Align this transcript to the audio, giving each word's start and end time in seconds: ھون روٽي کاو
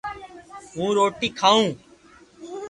ھون 0.75 0.89
روٽي 0.97 1.29
کاو 1.39 1.61